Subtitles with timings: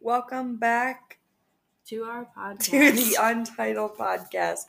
[0.00, 1.18] Welcome back
[1.88, 2.58] to our podcast.
[2.64, 4.60] to the Untitled Podcast.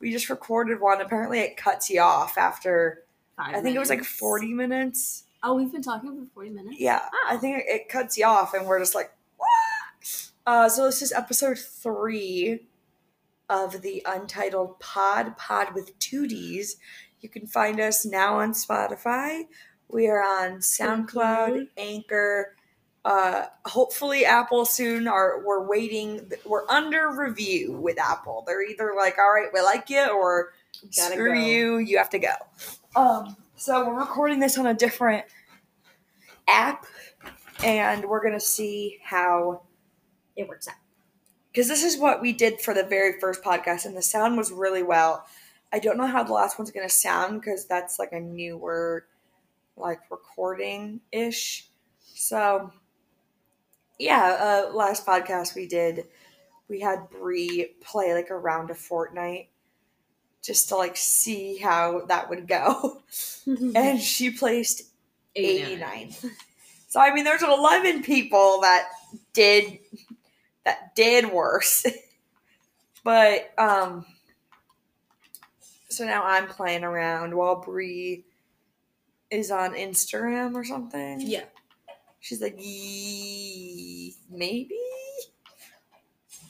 [0.00, 1.00] We just recorded one.
[1.00, 3.02] Apparently, it cuts you off after,
[3.36, 5.24] Five I think it was like 40 minutes.
[5.42, 6.76] Oh, we've been talking for 40 minutes?
[6.78, 7.38] Yeah, I Oh.
[7.38, 10.30] think it cuts you off, and we're just like, what?
[10.46, 12.66] Uh, so, this is episode three
[13.48, 16.76] of the Untitled Pod, Pod with two Ds.
[17.20, 19.46] You can find us now on Spotify.
[19.88, 22.55] We are on SoundCloud, Anchor,
[23.06, 25.06] uh, hopefully Apple soon.
[25.06, 26.30] Are we're waiting?
[26.44, 28.42] We're under review with Apple.
[28.46, 30.52] They're either like, "All right, we like you," or
[30.96, 31.40] Gotta "Screw go.
[31.40, 32.32] you, you have to go."
[32.96, 35.24] Um, so we're recording this on a different
[36.48, 36.84] app,
[37.62, 39.62] and we're gonna see how
[40.34, 40.74] It works out.
[41.52, 44.50] because this is what we did for the very first podcast, and the sound was
[44.50, 45.26] really well.
[45.72, 49.06] I don't know how the last one's gonna sound because that's like a newer,
[49.76, 51.68] like recording ish.
[52.14, 52.72] So,
[53.98, 56.06] yeah, uh, last podcast we did,
[56.68, 59.46] we had Bree play like a round of Fortnite
[60.42, 63.02] just to like see how that would go,
[63.46, 64.82] and she placed
[65.34, 66.14] 89.
[66.88, 68.88] So I mean, there's 11 people that
[69.32, 69.78] did
[70.64, 71.86] that did worse.
[73.04, 74.04] but um
[75.88, 78.24] so now I'm playing around while Bree
[79.30, 81.20] is on Instagram or something.
[81.20, 81.44] Yeah.
[82.26, 84.80] She's like, "Yee, maybe.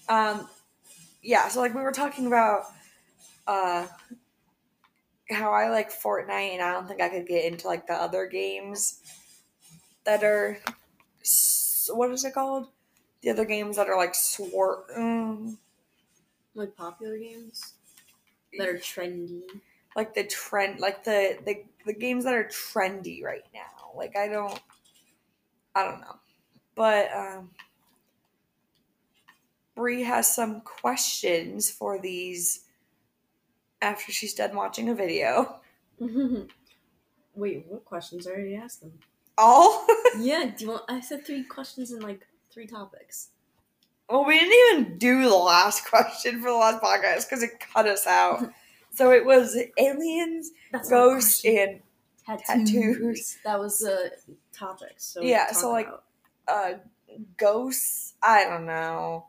[0.09, 0.49] Um,
[1.23, 1.49] yeah.
[1.49, 2.65] So like we were talking about,
[3.47, 3.87] uh,
[5.31, 8.27] how I like Fortnite, and I don't think I could get into like the other
[8.27, 9.01] games
[10.05, 10.59] that are,
[11.91, 12.69] what is it called?
[13.23, 15.59] The other games that are like sword, um,
[16.55, 17.75] Like popular games
[18.59, 19.43] that are trendy.
[19.97, 23.93] like the trend, like the the the games that are trendy right now.
[23.97, 24.59] Like I don't,
[25.77, 26.17] I don't know,
[26.75, 27.51] but um,
[29.75, 32.65] Bree has some questions for these
[33.83, 35.61] after she's done watching a video.
[36.01, 38.27] Wait, what questions?
[38.27, 38.93] I already asked them.
[39.37, 39.87] All
[40.19, 40.85] yeah, do you want?
[40.89, 43.29] I said three questions in like three topics.
[44.09, 47.87] well, we didn't even do the last question for the last podcast because it cut
[47.87, 48.51] us out.
[48.95, 51.83] so it was aliens, That's ghosts, and
[52.27, 52.47] tattoos.
[52.47, 53.39] tattoos.
[53.45, 54.13] That was the
[54.53, 54.95] topic.
[54.99, 56.03] So Yeah, so, like, about-
[56.49, 56.73] uh
[57.37, 59.27] ghosts i don't know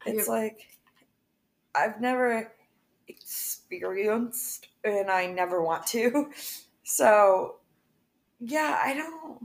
[0.00, 0.58] Have it's ever- like
[1.74, 2.52] i've never
[3.08, 6.30] experienced and i never want to
[6.84, 7.56] so
[8.40, 9.40] yeah i don't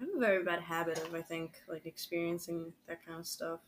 [0.00, 3.58] I have a very bad habit of I think like experiencing that kind of stuff.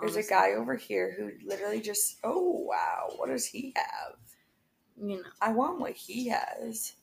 [0.00, 4.16] there's a guy over here who literally just oh wow what does he have
[5.00, 6.94] You know, i want what he has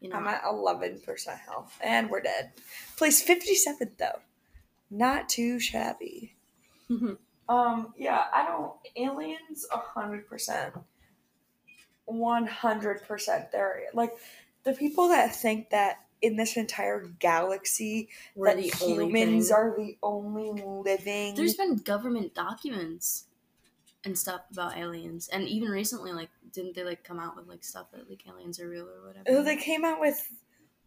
[0.00, 0.16] you know.
[0.16, 2.52] i'm at 11% health and we're dead
[2.96, 4.20] place 57th though
[4.90, 6.34] not too shabby
[7.48, 8.72] Um, yeah, I don't.
[8.96, 10.74] Aliens, a hundred percent,
[12.06, 13.52] one hundred percent.
[13.52, 14.12] They're like
[14.64, 20.52] the people that think that in this entire galaxy We're that humans are the only
[20.62, 21.34] living.
[21.34, 23.26] There's been government documents
[24.04, 27.64] and stuff about aliens, and even recently, like, didn't they like come out with like
[27.64, 29.24] stuff that like aliens are real or whatever?
[29.28, 30.20] Oh, they came out with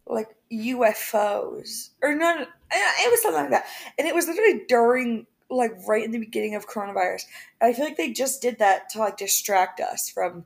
[0.05, 3.65] like UFOs or no, no, it was something like that,
[3.97, 7.23] and it was literally during like right in the beginning of coronavirus.
[7.61, 10.45] And I feel like they just did that to like distract us from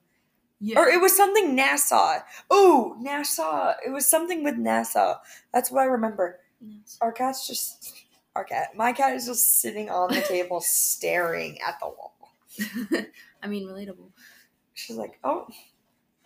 [0.63, 0.77] yeah.
[0.77, 2.21] Or it was something NASA.
[2.51, 3.73] Oh, NASA.
[3.83, 5.17] It was something with NASA.
[5.51, 6.39] That's what I remember.
[6.61, 6.99] Yes.
[7.01, 7.95] Our cat's just
[8.35, 8.75] our cat.
[8.75, 12.13] My cat is just sitting on the table staring at the wall.
[13.43, 14.09] I mean, relatable.
[14.73, 15.47] She's like, oh,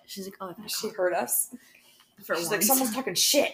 [0.08, 1.50] She's like, oh, she heard us.
[2.24, 3.54] For She's like, someone's talking shit.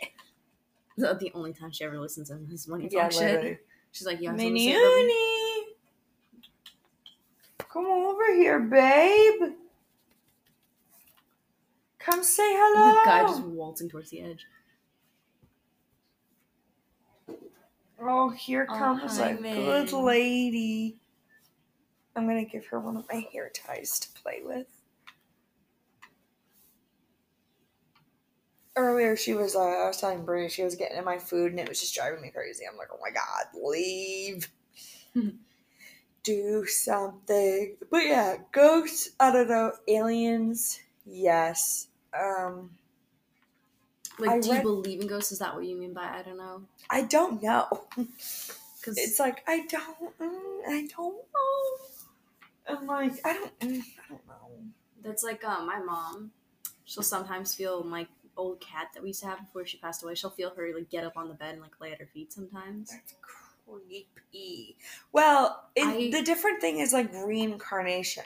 [0.98, 3.66] the, the only time she ever listens to him is when he Yeah, talks shit.
[3.94, 5.02] She's like, yeah, someone say Mini it about me.
[5.02, 5.76] Uni.
[7.72, 9.54] Come over here, babe.
[12.00, 13.02] Come say hello.
[13.04, 14.46] The guy just waltzing towards the edge.
[18.04, 20.98] Oh, here Oh, comes hi, a good lady.
[22.16, 24.68] I'm gonna give her one of my hair ties to play with.
[28.76, 31.60] Earlier, she was, uh, I was telling Bree, she was getting in my food and
[31.60, 32.64] it was just driving me crazy.
[32.70, 34.50] I'm like, oh my god, leave.
[36.24, 37.76] Do something.
[37.90, 41.88] But yeah, ghosts, I don't know, aliens, yes.
[42.18, 42.72] Um,
[44.20, 45.32] Like, I do you believe in ghosts?
[45.32, 46.64] Is that what you mean by I don't know?
[46.90, 47.68] I don't know.
[48.82, 51.78] Because It's like I don't, mm, I don't know.
[52.68, 53.66] I'm like I don't, I
[54.10, 54.60] don't know.
[55.04, 56.32] that's like uh, my mom.
[56.86, 60.16] She'll sometimes feel like old cat that we used to have before she passed away.
[60.16, 62.34] She'll feel her like get up on the bed and like lay at her feet
[62.34, 62.90] sometimes.
[62.92, 63.14] That's
[63.66, 64.78] creepy.
[65.12, 68.26] Well, it, I- the different thing is like reincarnation.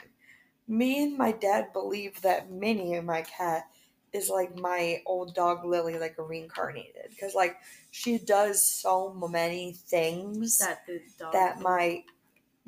[0.67, 3.67] Me and my dad believe that Minnie, my cat,
[4.13, 7.09] is like my old dog Lily, like reincarnated.
[7.09, 7.57] Because like
[7.91, 10.85] she does so many things that,
[11.31, 11.61] That the dog.
[11.61, 12.03] my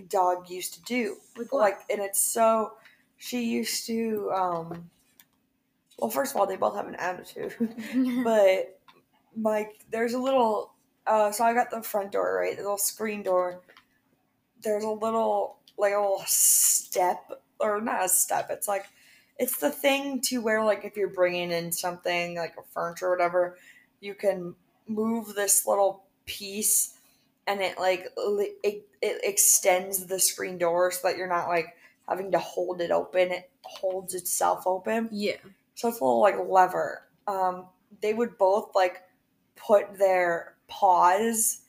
[0.03, 1.17] dog used to do.
[1.37, 1.59] like, what?
[1.61, 2.73] Like, and it's so.
[3.17, 4.31] She used to.
[4.33, 4.89] um
[5.99, 7.55] Well, first of all, they both have an attitude.
[8.23, 8.77] but
[9.41, 10.73] like there's a little
[11.05, 13.61] uh so i got the front door right the little screen door
[14.63, 17.23] there's a little like a little step
[17.59, 18.85] or not a step it's like
[19.37, 23.11] it's the thing to where like if you're bringing in something like a furniture or
[23.11, 23.57] whatever
[23.99, 24.55] you can
[24.87, 26.96] move this little piece
[27.47, 28.07] and it like
[28.63, 31.75] it, it extends the screen door so that you're not like
[32.07, 35.35] having to hold it open it holds itself open yeah.
[35.75, 37.03] so it's a little like lever.
[37.27, 37.65] Um,
[38.01, 39.03] they would both like
[39.55, 41.61] put their paws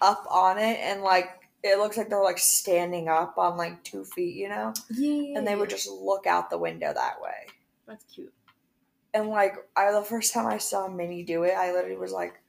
[0.00, 4.04] up on it and like it looks like they're like standing up on like two
[4.04, 4.74] feet, you know?
[4.90, 5.38] Yeah.
[5.38, 7.46] And they would just look out the window that way.
[7.86, 8.32] That's cute.
[9.14, 12.41] And like I the first time I saw Minnie do it, I literally was like,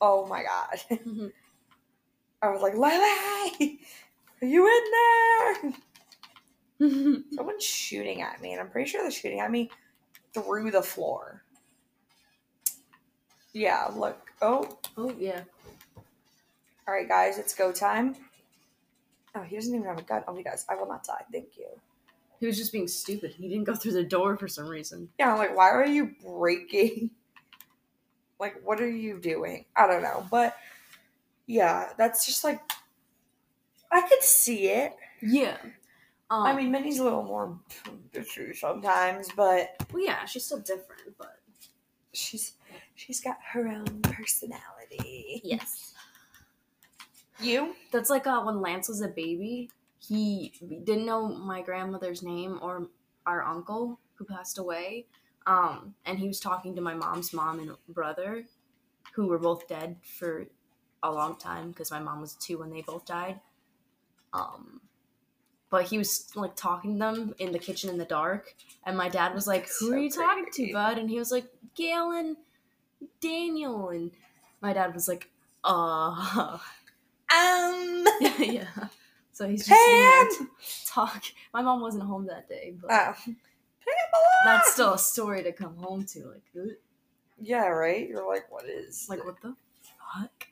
[0.00, 0.80] Oh my god.
[1.06, 1.26] Mm-hmm.
[2.40, 3.80] I was like, Lily,
[4.40, 5.72] are you in there?
[6.80, 7.34] Mm-hmm.
[7.34, 9.70] Someone's shooting at me, and I'm pretty sure they're shooting at me
[10.32, 11.42] through the floor.
[13.52, 14.30] Yeah, look.
[14.40, 15.42] Oh, oh yeah.
[16.86, 18.14] all right, guys, it's go time.
[19.34, 20.22] Oh, he doesn't even have a gun.
[20.28, 20.64] Oh, he does.
[20.68, 21.24] I will not die.
[21.32, 21.66] Thank you.
[22.38, 23.32] He was just being stupid.
[23.32, 25.08] He didn't go through the door for some reason.
[25.18, 27.10] Yeah, I'm like, why are you breaking?
[28.38, 29.64] Like, what are you doing?
[29.76, 30.26] I don't know.
[30.30, 30.56] But
[31.46, 32.60] yeah, that's just like,
[33.90, 34.94] I could see it.
[35.22, 35.56] Yeah.
[36.30, 37.58] Um, I mean, Minnie's a little more
[38.12, 41.38] bitchy sometimes, but well, yeah, she's still different, but
[42.12, 42.52] she's
[42.94, 45.40] she's got her own personality.
[45.42, 45.94] yes.
[47.40, 47.74] You?
[47.92, 49.70] That's like uh, when Lance was a baby.
[50.00, 50.52] He
[50.84, 52.88] didn't know my grandmother's name or
[53.26, 55.06] our uncle who passed away.
[55.48, 58.44] Um, and he was talking to my mom's mom and brother,
[59.14, 60.44] who were both dead for
[61.02, 63.40] a long time because my mom was two when they both died.
[64.34, 64.82] Um,
[65.70, 68.54] but he was like talking to them in the kitchen in the dark,
[68.84, 71.32] and my dad was like, "Who So are you talking to, bud?" And he was
[71.32, 72.36] like, "Gail and
[73.22, 74.10] Daniel." And
[74.60, 75.30] my dad was like,
[75.64, 76.58] "Uh."
[77.30, 78.06] Um.
[78.38, 78.64] yeah.
[79.32, 80.28] So he's just sitting there Pan!
[80.38, 80.46] t-
[80.86, 81.22] talk.
[81.52, 83.32] My mom wasn't home that day, but Oh.
[84.44, 86.26] That's still a story to come home to.
[86.26, 86.76] Like, ugh.
[87.40, 88.08] Yeah, right.
[88.08, 89.06] You're like, what is?
[89.08, 89.54] like what the
[90.14, 90.48] fuck?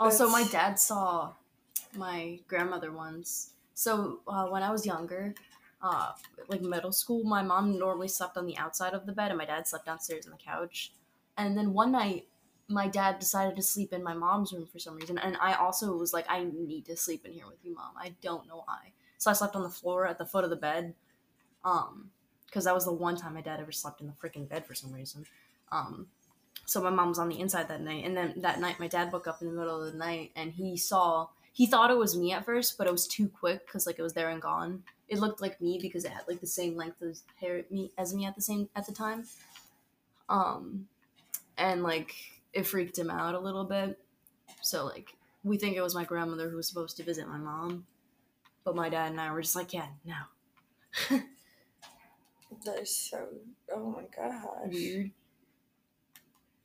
[0.00, 1.34] Also, my dad saw
[1.94, 3.50] my grandmother once.
[3.74, 5.34] So uh, when I was younger,
[5.80, 6.12] uh,
[6.48, 9.44] like middle school, my mom normally slept on the outside of the bed, and my
[9.44, 10.92] dad slept downstairs on the couch.
[11.36, 12.26] And then one night,
[12.68, 15.96] my dad decided to sleep in my mom's room for some reason, and I also
[15.96, 17.92] was like, I need to sleep in here with you, mom.
[17.96, 18.92] I don't know why.
[19.18, 20.94] So I slept on the floor at the foot of the bed,
[21.64, 22.10] um,
[22.46, 24.74] because that was the one time my dad ever slept in the freaking bed for
[24.74, 25.24] some reason.
[25.70, 26.06] Um,
[26.66, 29.12] so my mom was on the inside that night, and then that night my dad
[29.12, 31.28] woke up in the middle of the night and he saw.
[31.54, 34.02] He thought it was me at first, but it was too quick because like it
[34.02, 34.84] was there and gone.
[35.08, 38.14] It looked like me because it had like the same length as hair me as
[38.14, 39.24] me at the same at the time.
[40.30, 40.88] Um,
[41.58, 42.14] and like
[42.52, 43.98] it freaked him out a little bit.
[44.62, 47.86] So like we think it was my grandmother who was supposed to visit my mom,
[48.64, 51.18] but my dad and I were just like, yeah, no,
[52.64, 53.26] That is so.
[53.72, 54.72] Oh my gosh.
[54.72, 55.10] weird.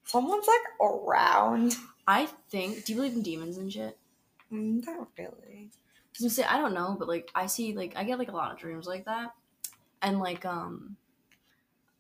[0.06, 1.76] Someone's like around.
[2.08, 2.86] I think.
[2.86, 3.98] Do you believe in demons and shit?
[4.52, 5.72] Mm, Not really.
[6.14, 8.36] Cause you say I don't know, but like I see like I get like a
[8.36, 9.34] lot of dreams like that,
[10.02, 10.98] and like um,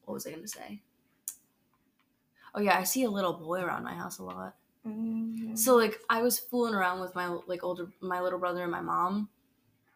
[0.05, 0.81] what was I gonna say?
[2.55, 4.55] Oh yeah, I see a little boy around my house a lot.
[4.87, 5.55] Mm.
[5.57, 8.81] So like I was fooling around with my like older my little brother and my
[8.81, 9.29] mom.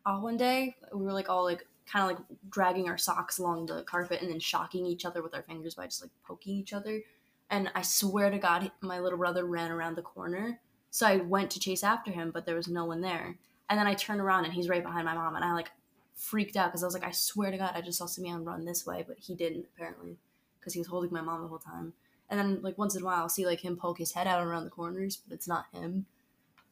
[0.05, 3.65] Uh, one day we were like all like kind of like dragging our socks along
[3.65, 6.73] the carpet and then shocking each other with our fingers by just like poking each
[6.73, 7.01] other.
[7.49, 10.59] And I swear to God, my little brother ran around the corner.
[10.89, 13.37] So I went to chase after him, but there was no one there.
[13.69, 15.71] And then I turned around and he's right behind my mom, and I like
[16.13, 18.65] freaked out because I was like, I swear to God, I just saw Simeon run
[18.65, 20.17] this way, but he didn't apparently
[20.59, 21.93] because he was holding my mom the whole time.
[22.29, 24.45] And then like once in a while, I'll see like him poke his head out
[24.45, 26.05] around the corners, but it's not him.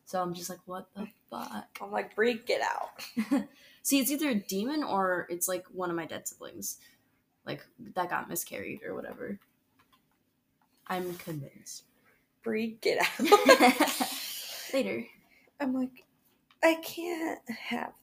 [0.09, 1.67] So I'm just like, what the fuck?
[1.79, 3.47] I'm like, Brie, get out.
[3.83, 6.79] See, it's either a demon or it's like one of my dead siblings,
[7.45, 7.63] like
[7.93, 9.37] that got miscarried or whatever.
[10.87, 11.83] I'm convinced.
[12.41, 14.09] Brie, get out.
[14.73, 15.05] Later.
[15.59, 16.03] I'm like,
[16.63, 17.93] I can't have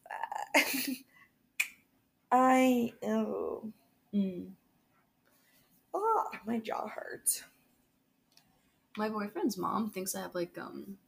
[0.54, 0.86] that.
[2.30, 3.72] I oh
[4.14, 4.50] Mm.
[5.92, 7.42] Oh, my jaw hurts.
[8.96, 10.98] My boyfriend's mom thinks I have like um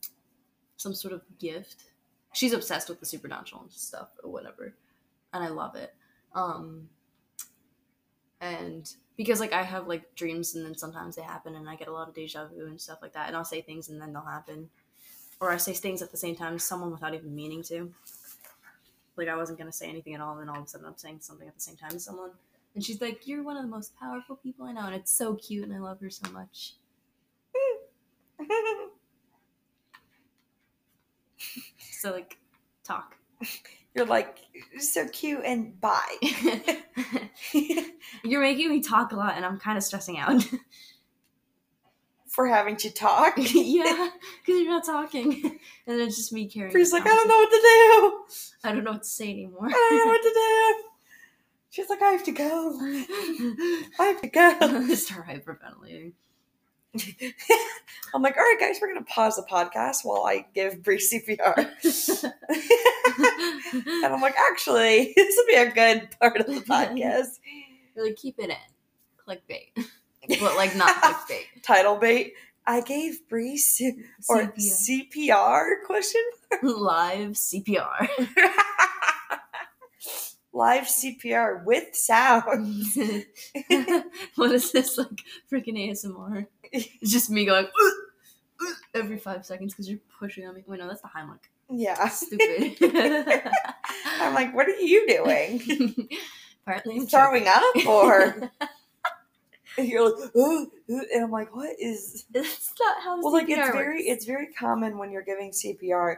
[0.79, 1.85] some sort of gift.
[2.33, 4.73] She's obsessed with the supernatural and stuff or whatever,
[5.35, 5.95] and I love it.
[6.35, 6.89] Um,
[8.41, 11.89] and because like I have like dreams and then sometimes they happen and I get
[11.89, 14.13] a lot of deja vu and stuff like that, and I'll say things and then
[14.13, 14.71] they'll happen,
[15.41, 17.93] or I say things at the same time someone without even meaning to.
[19.17, 20.97] Like I wasn't gonna say anything at all, and then all of a sudden I'm
[20.97, 22.31] saying something at the same time as someone,
[22.77, 25.35] and she's like, "You're one of the most powerful people I know," and it's so
[25.35, 26.75] cute, and I love her so much.
[31.93, 32.39] So like,
[32.85, 33.17] talk.
[33.95, 34.39] You're like
[34.79, 36.17] so cute and bye.
[38.25, 40.43] You're making me talk a lot, and I'm kind of stressing out.
[42.29, 43.35] For having to talk.
[43.37, 44.11] yeah,
[44.45, 46.73] because you're not talking, and it's just me carrying.
[46.73, 48.69] The like, I don't know what to do.
[48.69, 49.67] I don't know what to say anymore.
[49.67, 50.89] I don't know what to do.
[51.71, 52.79] She's like, I have to go.
[53.99, 54.95] I have to go.
[54.95, 56.13] Start hyperventilating.
[58.15, 61.69] I'm like, all right, guys, we're gonna pause the podcast while I give Bree CPR.
[64.05, 67.39] and I'm like, actually, this will be a good part of the podcast.
[67.95, 68.57] really keep it in.
[69.27, 69.87] Clickbait.
[70.41, 71.63] But like not clickbait.
[71.63, 72.33] Title bait.
[72.67, 75.09] I gave Bree C- or CPR.
[75.15, 76.21] CPR question
[76.63, 78.09] Live CPR.
[80.59, 82.85] Live CPR with sound.
[84.35, 86.47] what is this like freaking ASMR?
[86.71, 87.67] It's just me going
[88.93, 90.65] every five seconds because you're pushing on me.
[90.67, 91.39] Wait, no, that's the Heimlich.
[91.71, 92.09] Yeah.
[92.09, 92.77] Stupid.
[94.21, 95.63] I'm like, what are you doing?
[96.63, 97.87] Apparently, I'm Throwing choking.
[97.87, 98.51] up or
[99.79, 103.61] you're like, "Ooh, ooh," and I'm like, what is That's not how well like it's
[103.61, 106.17] CPR very it's very common when you're giving CPR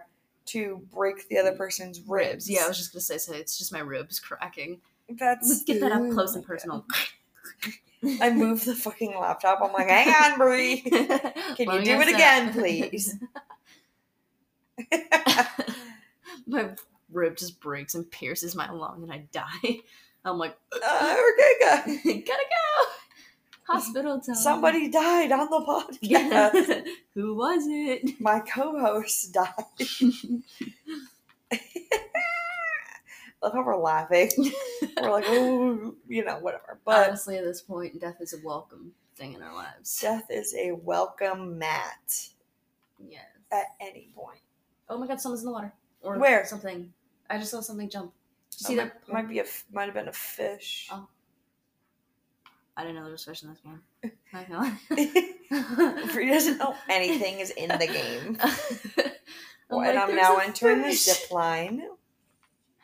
[0.50, 2.49] to break the other person's ribs.
[2.49, 3.33] Yeah, I was just gonna say so.
[3.33, 4.80] It's just my ribs cracking.
[5.09, 6.87] That's Let's get that up close and personal.
[8.21, 9.61] I moved the fucking laptop.
[9.62, 10.80] I'm like, hang on, Brie.
[10.80, 13.16] Can you do it again, please?
[16.47, 16.71] my
[17.12, 19.80] rib just breaks and pierces my lung, and I die.
[20.25, 21.99] I'm like, uh, we're guys.
[22.04, 22.90] gotta go.
[23.70, 24.34] Hospital time.
[24.34, 25.98] Somebody died on the podcast.
[26.02, 26.50] Yeah.
[27.14, 28.20] Who was it?
[28.20, 29.64] My co-host died.
[33.42, 34.30] Love how we're laughing.
[35.00, 36.78] We're like, oh, you know, whatever.
[36.84, 39.98] But Honestly, at this point, death is a welcome thing in our lives.
[40.00, 42.28] death is a welcome mat
[43.08, 43.24] Yes.
[43.50, 44.40] at any point.
[44.90, 45.72] Oh my god, someone's in the water.
[46.02, 46.44] Or Where?
[46.44, 46.92] Something.
[47.30, 48.12] I just saw something jump.
[48.12, 49.12] Oh, see might, that?
[49.12, 49.44] might be a.
[49.72, 50.88] might have been a fish.
[50.92, 51.06] Oh.
[52.80, 53.82] I didn't know there was fish in this game.
[54.32, 58.38] Not gonna doesn't know anything is in the game.
[59.70, 61.82] I'm and like, I'm now entering the fish." zip line.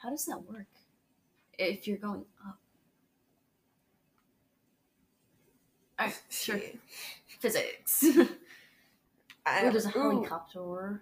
[0.03, 0.67] How does that work?
[1.59, 2.59] If you're going up.
[5.99, 6.61] Alright, sure.
[7.41, 8.05] Physics.
[9.47, 11.01] I don't- there's a helicopter.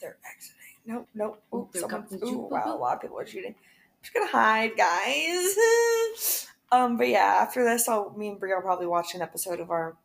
[0.00, 0.60] they're exiting.
[0.86, 1.42] Nope, nope.
[1.52, 3.54] Ooh, Ooh, someone, ooh, wow, a lot of people are shooting.
[3.54, 6.48] I'm just gonna hide, guys.
[6.74, 9.70] Um, but yeah, after this, I'll me and Brie will probably watch an episode of
[9.70, 9.96] our,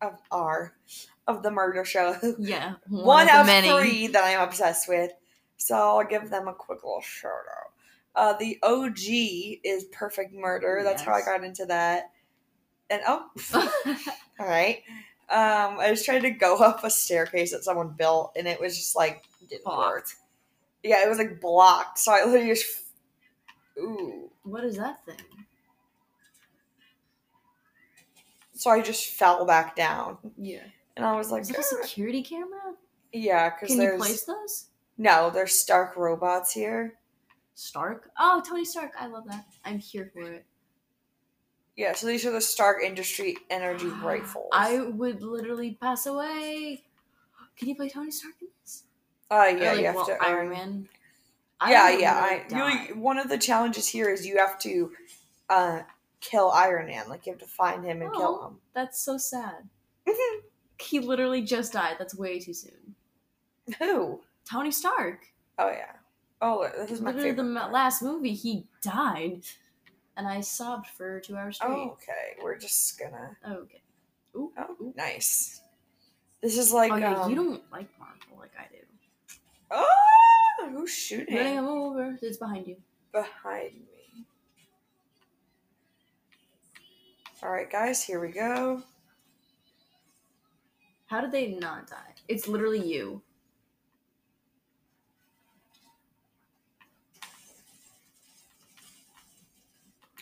[0.00, 0.74] of our,
[1.26, 2.16] of the murder show.
[2.38, 2.74] Yeah.
[2.88, 3.68] One, the of many.
[3.68, 5.10] three that I'm obsessed with.
[5.56, 7.72] So I'll give them a quick little shout out.
[8.14, 10.82] Uh, the OG is Perfect Murder.
[10.84, 12.10] That's how I got into that.
[12.90, 13.26] And oh,
[14.38, 14.82] all right.
[15.28, 18.76] Um, I just tried to go up a staircase that someone built, and it was
[18.76, 19.74] just like didn't work.
[19.76, 20.14] Blocked.
[20.82, 21.98] Yeah, it was like blocked.
[21.98, 22.66] So I literally just,
[23.78, 24.30] ooh.
[24.42, 25.16] What is that thing?
[28.54, 30.62] So I just fell back down, Yeah.
[30.96, 32.74] and I was like, Is that a "Ah." security camera?
[33.12, 34.66] yeah, because Can you there's place those?
[34.96, 36.98] no, there's Stark robots here.
[37.56, 38.10] Stark?
[38.18, 38.92] Oh, Tony Stark.
[38.98, 39.44] I love that.
[39.64, 40.44] I'm here for it.
[41.76, 44.48] Yeah, so these are the Stark Industry Energy rifles.
[44.52, 46.84] I would literally pass away.
[47.56, 48.84] Can you play Tony Stark in this?
[49.30, 50.88] uh, Or, yeah, like, you have well, to Iron earn- Man.
[51.68, 52.14] yeah, yeah.
[52.52, 54.92] I, you, one of the challenges here is you have to
[55.48, 55.80] uh,
[56.30, 57.08] kill Iron Man.
[57.08, 58.46] Like you have to find him and kill Oh.
[58.48, 58.58] him.
[58.74, 59.68] That's so sad.
[60.80, 61.96] he literally just died.
[61.98, 62.94] That's way too soon.
[63.78, 64.20] Who?
[64.48, 65.20] Tony Stark.
[65.58, 65.92] Oh yeah.
[66.42, 67.44] Oh, this is my Literally, favorite.
[67.44, 69.42] the last movie, he died,
[70.16, 71.70] and I sobbed for two hours straight.
[71.70, 72.36] Oh, okay.
[72.42, 73.36] We're just gonna.
[73.48, 73.80] okay.
[74.36, 74.52] Ooh.
[74.58, 74.92] Oh, Ooh.
[74.96, 75.62] nice.
[76.42, 76.92] This is like.
[76.92, 79.36] oh yeah, um, you don't like Marvel like I do.
[79.70, 82.18] Oh, who's shooting Running him over.
[82.20, 82.76] It's behind you.
[83.12, 83.72] behind
[87.44, 88.02] All right, guys.
[88.02, 88.82] Here we go.
[91.04, 92.14] How did they not die?
[92.26, 93.20] It's literally you.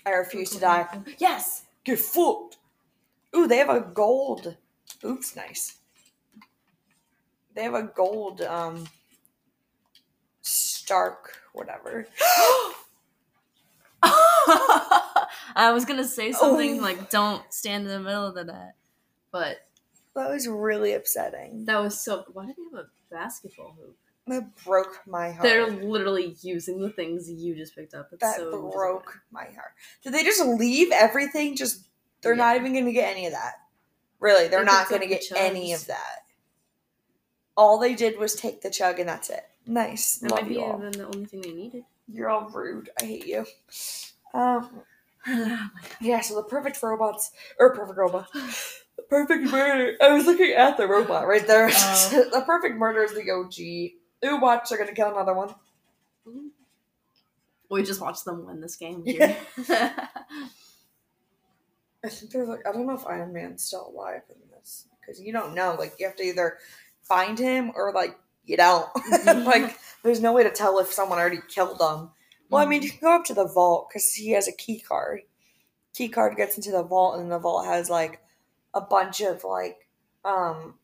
[0.05, 0.89] I refuse to die.
[1.19, 1.67] Yes.
[1.85, 2.57] Get fucked.
[3.37, 4.57] Ooh, they have a gold.
[5.05, 5.77] Oops, nice.
[7.55, 8.89] They have a gold um
[10.41, 12.09] Stark whatever.
[15.57, 16.83] I was gonna say something Oh.
[16.83, 18.75] like "Don't stand in the middle of the net,"
[19.31, 19.59] but
[20.15, 21.65] That was really upsetting.
[21.67, 22.25] that was so.
[22.33, 23.97] Why do they have a basketball hoop?
[24.29, 25.43] That broke my heart.
[25.43, 28.09] They're literally using the things you just picked up.
[28.13, 29.73] It's that so broke my heart.
[30.03, 31.57] Did they just leave everything?
[31.57, 31.87] Just
[32.21, 33.55] they're not even going to get any of that.
[34.21, 36.21] Really, they're They not going to get any of that.
[37.57, 39.45] All they did was take the chug, and that's it.
[39.67, 40.79] Nice, That love might be you all.
[40.79, 41.85] even the only thing they needed.
[42.07, 42.91] You're all rude.
[43.01, 43.45] I hate you.
[44.35, 44.83] Um,
[46.01, 46.21] yeah.
[46.21, 49.97] So the perfect robots or perfect robot, the perfect murder.
[50.01, 51.71] I was looking at the robot right there.
[51.73, 52.29] Oh.
[52.33, 54.31] the perfect murder is the OG.
[54.31, 54.69] Ooh, watch!
[54.69, 55.55] They're gonna kill another one.
[57.71, 59.03] we just watched them win this game.
[59.05, 59.37] Yeah.
[62.05, 65.21] I think they're like I don't know if Iron Man's still alive in this because
[65.21, 65.77] you don't know.
[65.79, 66.59] Like you have to either
[67.03, 68.89] find him or like you don't.
[69.13, 69.45] Mm-hmm.
[69.47, 72.11] like there's no way to tell if someone already killed him.
[72.53, 74.79] Well, I mean, you can go up to the vault because he has a key
[74.81, 75.23] card.
[75.95, 78.21] Key card gets into the vault, and the vault has like
[78.75, 79.89] a bunch of like
[80.25, 80.75] um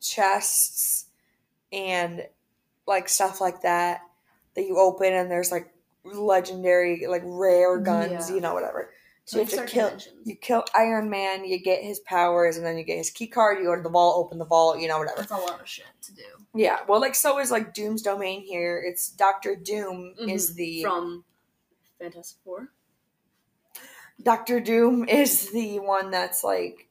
[0.00, 1.06] chests
[1.72, 2.22] and
[2.86, 4.02] like stuff like that
[4.54, 5.72] that you open, and there's like
[6.04, 8.34] legendary, like rare guns, Yeah.
[8.36, 8.90] you know, whatever.
[9.24, 9.86] So you have to kill.
[9.88, 10.26] Dimensions.
[10.26, 13.58] You kill Iron Man, you get his powers, and then you get his key card.
[13.58, 15.20] You go to the vault, open the vault, you know, whatever.
[15.20, 16.43] That's a lot of shit to do.
[16.54, 18.82] Yeah, well, like so is like Doom's domain here.
[18.86, 20.54] It's Doctor Doom is Mhm.
[20.54, 21.24] the from
[21.98, 22.68] Fantastic Four.
[24.22, 26.88] Doctor Doom is the one that's like.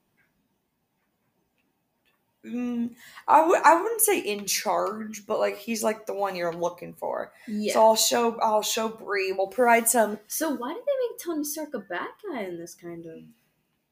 [2.43, 2.93] Mm,
[3.25, 6.93] I would I wouldn't say in charge, but like he's like the one you're looking
[6.93, 7.31] for.
[7.47, 7.71] Yeah.
[7.73, 9.31] So I'll show I'll show Bree.
[9.31, 10.19] We'll provide some.
[10.27, 13.19] So why did they make Tony Stark a bad guy in this kind of?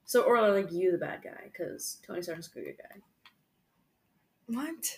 [0.03, 2.99] So or like you the bad guy because Tony Stark's a good guy.
[4.47, 4.97] What?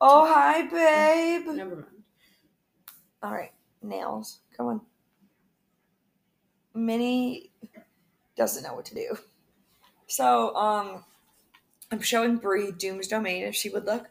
[0.00, 1.46] Oh hi, babe.
[1.54, 1.86] Never mind.
[3.22, 4.40] All right, nails.
[4.56, 4.80] Come on.
[6.74, 7.50] Minnie
[8.36, 9.18] doesn't know what to do.
[10.06, 11.04] So, um,
[11.92, 14.06] I'm showing Bree Doom's domain if she would look.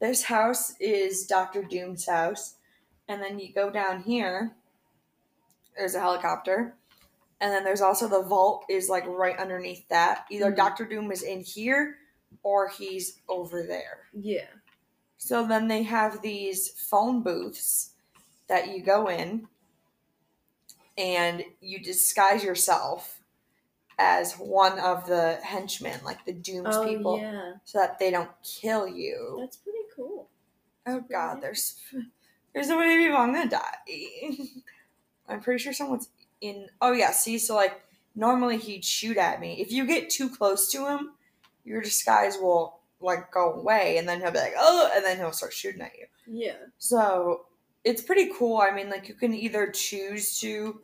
[0.00, 2.56] This house is Doctor Doom's house,
[3.08, 4.52] and then you go down here.
[5.76, 6.74] There's a helicopter,
[7.40, 10.26] and then there's also the vault is like right underneath that.
[10.30, 10.56] Either Mhm.
[10.56, 11.98] Doctor Doom is in here,
[12.42, 14.08] or he's over there.
[14.12, 14.46] Yeah.
[15.24, 17.90] So then they have these phone booths
[18.48, 19.46] that you go in
[20.98, 23.22] and you disguise yourself
[24.00, 27.52] as one of the henchmen, like the Dooms Oh people, yeah.
[27.62, 29.36] so that they don't kill you.
[29.38, 30.28] That's pretty cool.
[30.88, 31.42] Oh pretty god, neat.
[31.42, 31.76] there's
[32.52, 34.34] there's so many people I'm gonna die.
[35.28, 36.08] I'm pretty sure someone's
[36.40, 37.80] in oh yeah, see, so like
[38.16, 39.60] normally he'd shoot at me.
[39.60, 41.12] If you get too close to him,
[41.64, 45.32] your disguise will like go away and then he'll be like, oh and then he'll
[45.32, 46.06] start shooting at you.
[46.26, 46.56] Yeah.
[46.78, 47.46] So
[47.84, 48.58] it's pretty cool.
[48.58, 50.80] I mean, like you can either choose to.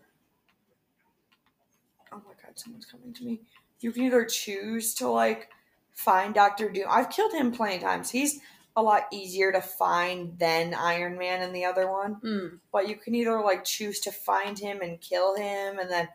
[2.12, 3.40] Oh my god, someone's coming to me.
[3.81, 5.48] You can either choose to like
[5.92, 6.87] find Doctor Doom.
[6.88, 8.11] I've killed him plenty of times.
[8.11, 8.40] He's
[8.76, 12.16] a lot easier to find than Iron Man and the other one.
[12.24, 12.59] Mm.
[12.72, 16.09] But you can either like choose to find him and kill him and then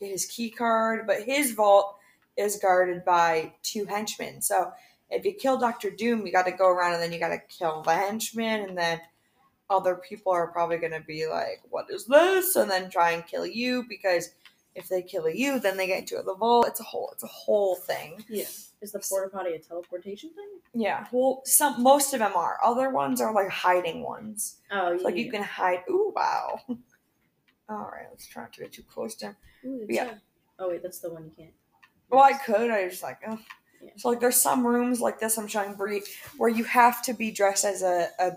[0.00, 1.06] get his key card.
[1.06, 1.96] But his vault
[2.36, 4.42] is guarded by two henchmen.
[4.42, 4.72] So
[5.10, 7.38] if you kill Doctor Doom, you got to go around and then you got to
[7.48, 9.00] kill the henchman, and then
[9.70, 13.26] other people are probably going to be like, "What is this?" and then try and
[13.26, 14.30] kill you because
[14.74, 16.66] if they kill you, then they get into the vault.
[16.68, 18.24] It's a whole, it's a whole thing.
[18.28, 18.44] Yeah.
[18.80, 20.48] Is the porta potty a teleportation thing?
[20.72, 21.06] Yeah.
[21.10, 22.58] Well, some most of them are.
[22.64, 24.58] Other ones are like hiding ones.
[24.70, 25.02] Oh yeah.
[25.02, 25.80] Like you can hide.
[25.90, 26.60] Ooh, wow.
[27.68, 29.36] All right, let's try not to get too close to him.
[29.64, 30.10] Ooh, yeah.
[30.12, 30.14] a-
[30.60, 31.52] Oh wait, that's the one you can't.
[32.10, 32.70] Well, I could.
[32.70, 33.38] I was just like, oh.
[33.82, 33.90] Yeah.
[33.96, 36.02] So like, there's some rooms like this I'm showing Brie
[36.36, 38.32] where you have to be dressed as a, a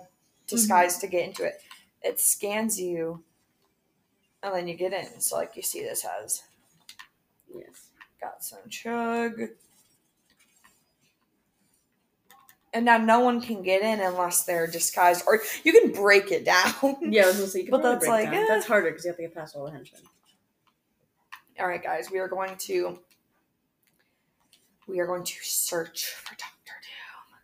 [0.47, 1.61] disguise to get into it.
[2.03, 3.23] It scans you,
[4.43, 5.19] and then you get in.
[5.21, 6.43] So like, you see this has
[7.53, 7.89] Yes.
[8.21, 9.41] got some chug.
[12.73, 16.45] And now no one can get in unless they're disguised, or you can break it
[16.45, 16.73] down.
[17.01, 17.67] Yeah, I was gonna say.
[17.69, 18.35] But that's break like, down.
[18.35, 18.45] eh.
[18.47, 20.01] that's harder because you have to get past all the henchmen.
[21.59, 22.97] All right, guys, we are going to
[24.91, 27.39] we are going to search for Doctor Doom.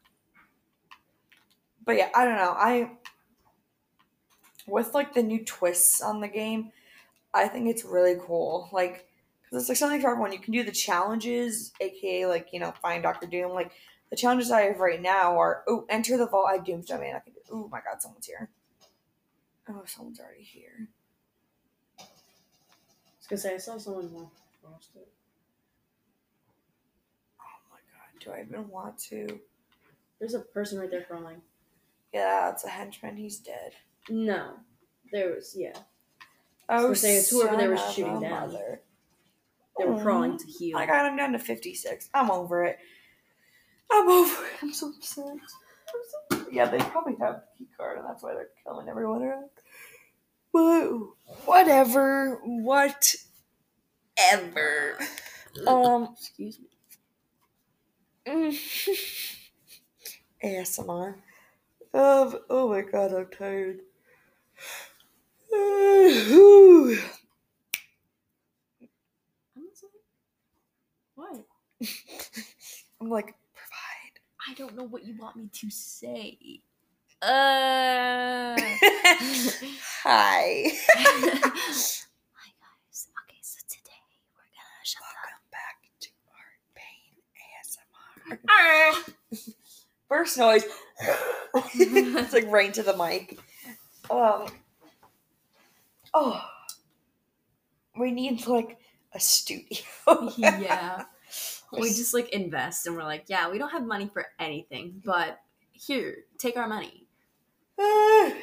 [1.85, 2.53] But yeah, I don't know.
[2.55, 2.91] I
[4.67, 6.71] with like the new twists on the game,
[7.33, 8.69] I think it's really cool.
[8.71, 9.07] Like,
[9.43, 10.33] because it's like something for everyone.
[10.33, 13.53] You can do the challenges, aka like you know find Doctor Doom.
[13.53, 13.71] Like
[14.09, 16.47] the challenges I have right now are oh enter the vault.
[16.49, 17.15] I have Doom's domain.
[17.15, 17.39] I can do.
[17.51, 18.49] Oh my god, someone's here.
[19.69, 20.89] Oh, someone's already here.
[21.99, 22.03] I
[23.19, 25.07] was gonna say I saw someone walk across it.
[27.39, 29.39] Oh my god, do I even want to?
[30.19, 31.41] There's a person right there crawling.
[32.13, 33.15] Yeah, it's a henchman.
[33.17, 33.73] He's dead.
[34.09, 34.53] No,
[35.11, 35.73] there was yeah.
[36.69, 38.51] Oh, say it's whoever they were shooting a down.
[38.51, 38.81] mother.
[39.77, 40.77] They were crawling to heal.
[40.77, 42.09] I got him down to 56.
[42.13, 42.77] I'm over it.
[43.91, 44.51] I'm over it.
[44.63, 45.25] I'm so upset.
[45.27, 45.39] I'm
[46.31, 49.49] so- Yeah, they probably have the key card, and that's why they're killing everyone around.
[50.51, 50.89] But
[51.45, 52.41] whatever.
[52.43, 53.07] Whatever.
[55.65, 56.09] Um.
[56.19, 56.67] Excuse me.
[60.43, 61.15] ASMR.
[61.93, 62.39] Um.
[62.49, 63.79] Oh my god, I'm tired.
[65.53, 66.97] I'm.
[71.15, 71.45] What?
[73.01, 74.19] I'm like provide.
[74.47, 76.37] I don't know what you want me to say.
[77.21, 77.27] Uh.
[80.03, 80.67] Hi.
[80.93, 83.07] Hi guys.
[83.23, 84.03] Okay, so today
[84.35, 88.16] we're gonna shut Welcome back to our pain ASMR.
[88.16, 88.16] up.
[90.09, 90.63] First noise.
[91.53, 93.37] it's like right to the mic.
[94.09, 94.47] Um.
[96.13, 96.41] Oh.
[97.97, 98.77] We need like
[99.13, 99.79] a studio.
[100.37, 101.03] yeah.
[101.73, 105.39] We just like invest and we're like, yeah, we don't have money for anything, but
[105.73, 107.05] here, take our money.
[107.79, 108.33] I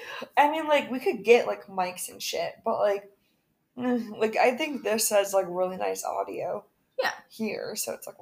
[0.50, 3.10] mean, like we could get like mics and shit, but like,
[3.76, 6.64] like I think this has like really nice audio.
[7.02, 7.12] Yeah.
[7.28, 8.16] Here, so it's like,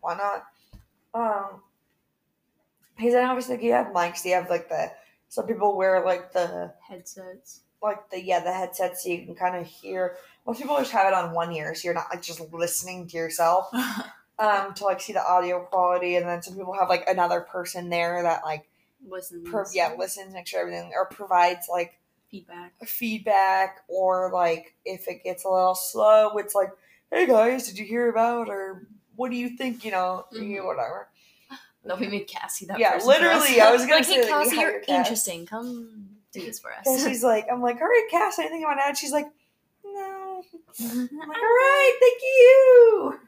[0.00, 0.44] why not?
[1.14, 1.62] Um,
[2.96, 4.90] because then obviously like, you have mics, you have like the
[5.28, 7.60] some people wear like the Headsets.
[7.82, 10.16] like the yeah the headsets so you can kind of hear.
[10.46, 13.16] Most people just have it on one ear, so you're not like just listening to
[13.16, 13.68] yourself.
[14.36, 17.88] Um, to like see the audio quality, and then some people have like another person
[17.88, 18.66] there that like
[19.08, 19.44] Listen.
[19.44, 22.72] pro- yeah listens, make sure everything or provides like Feedback.
[22.84, 26.70] feedback or like if it gets a little slow, it's like,
[27.12, 29.84] hey guys, did you hear about or what do you think?
[29.84, 30.66] You know, you know, Mhm.
[30.66, 31.08] whatever.
[31.84, 33.20] No, we made Cassie that Yeah, person for us.
[33.20, 34.96] literally, I was gonna like, say hey, that we Cassie, you're Cass.
[34.98, 35.46] interesting.
[35.46, 37.04] Come do this for And us.
[37.04, 38.96] she's like, I'm like, all right, Cass, anything you want to add?
[38.98, 39.26] She's like,
[39.84, 40.42] no.
[40.80, 43.20] I'm like, all right, thank you.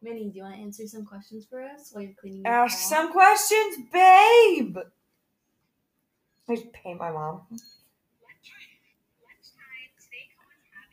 [0.00, 2.78] Minnie, do you want to answer some questions for us while you're cleaning your Ask
[2.78, 2.88] car?
[2.88, 4.78] some questions, babe.
[6.48, 7.42] I just pay my mom.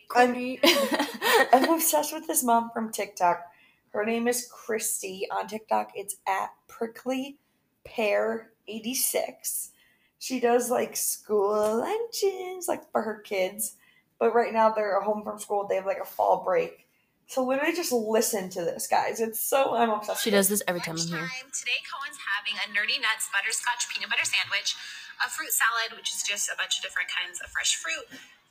[0.08, 0.60] Courtney.
[1.54, 3.43] I'm obsessed with this mom from TikTok.
[3.95, 5.25] Her name is Christy.
[5.31, 7.38] On TikTok, it's at prickly
[7.86, 9.71] pear 86.
[10.19, 13.77] She does like school lunches, like for her kids.
[14.19, 15.65] But right now they're home from school.
[15.65, 16.89] They have like a fall break.
[17.27, 19.21] So literally just listen to this, guys.
[19.21, 20.21] It's so I'm obsessed.
[20.21, 21.31] she does this every time I'm here.
[21.55, 24.75] Today, Cohen's having a Nerdy Nuts butterscotch peanut butter sandwich,
[25.25, 28.05] a fruit salad, which is just a bunch of different kinds of fresh fruit,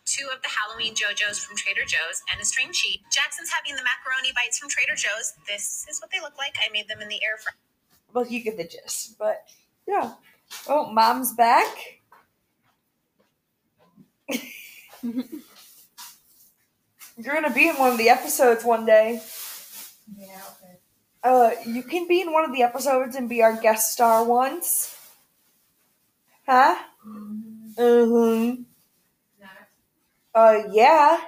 [0.05, 2.99] two of the Halloween Joe-Joe's from Trader Joe's, and a string cheese.
[3.11, 5.35] Jackson's having the macaroni bites from Trader Joe's.
[5.49, 6.55] This is what they look like.
[6.64, 7.55] I made them in the air fryer.
[8.12, 9.19] Well, you get the gist.
[9.19, 9.45] But
[9.87, 10.12] yeah.
[10.69, 12.01] Oh, mom's back.
[17.17, 19.21] You're gonna be in one of the episodes one day.
[20.17, 20.79] Yeah, okay.
[21.23, 24.97] Uh, you can be in one of the episodes and be our guest star once.
[26.47, 26.77] Huh?
[27.07, 28.62] Mm-hmm.
[30.35, 31.20] Uh, yeah.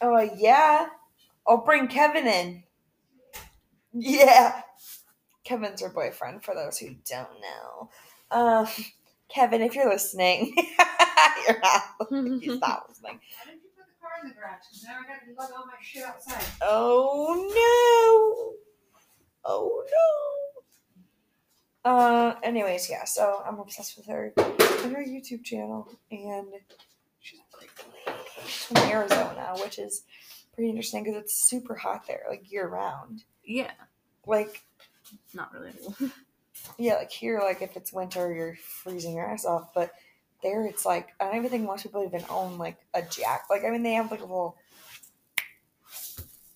[0.00, 0.86] Uh, yeah.
[1.46, 2.62] I'll bring Kevin in.
[3.92, 4.62] Yeah.
[5.44, 7.90] Kevin's her boyfriend, for those who don't know.
[8.30, 8.66] Um,
[9.28, 10.54] Kevin, if you're listening,
[11.48, 11.82] you're not.
[12.40, 13.18] He's not listening.
[13.20, 14.60] Why didn't you put the car in the garage?
[14.70, 16.44] Because now I got to lug all my shit outside.
[16.62, 18.56] Oh
[19.44, 19.50] no.
[19.50, 19.84] Oh
[21.84, 21.90] no.
[21.90, 26.46] Uh anyways, yeah, so I'm obsessed with her and her YouTube channel and
[27.60, 28.20] she's a great lady.
[28.46, 30.02] She's from Arizona, which is
[30.54, 33.24] pretty interesting because it's super hot there, like year round.
[33.44, 33.70] Yeah,
[34.26, 34.62] Like
[35.34, 35.72] not really.
[36.78, 39.72] yeah, like here, like if it's winter, you're freezing your ass off.
[39.74, 39.92] But
[40.42, 43.44] there, it's like I don't even think most people even own like a jack.
[43.50, 44.56] Like I mean, they have like a little,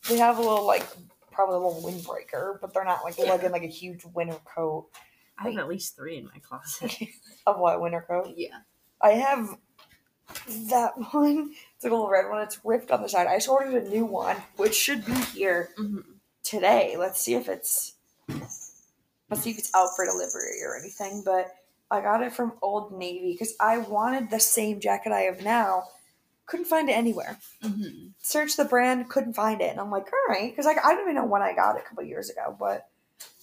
[0.08, 0.84] they have a little like
[1.32, 3.24] probably a little windbreaker, but they're not like Yeah.
[3.24, 4.88] lugging like a huge winter coat.
[5.36, 6.96] I have at least three in my closet.
[7.46, 8.32] Of what winter coat?
[8.36, 8.60] yeah.
[9.02, 9.48] I have
[10.70, 11.52] that one.
[11.76, 12.42] It's a little red one.
[12.42, 13.26] It's ripped on the side.
[13.26, 16.00] I just ordered a new one, which should be here hmm
[16.42, 16.96] today.
[16.98, 17.94] Let's see if it's
[19.30, 21.22] let's see if it's out for delivery or anything.
[21.24, 21.54] But
[21.90, 25.84] I got it from Old Navy because I wanted the same jacket I have now.
[26.46, 27.38] Couldn't find it anywhere.
[27.62, 30.92] hmm Searched the brand, couldn't find it, and I'm like, all right, because like I
[30.92, 32.88] don't even know when I got it a couple years ago, but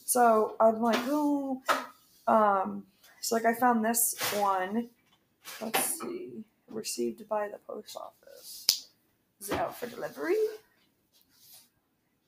[0.06, 1.62] so I'm like, oh,
[2.28, 2.84] um,
[3.22, 4.90] so like I found this one.
[5.62, 8.88] Let's see, received by the post office.
[9.40, 10.36] Is it out for delivery?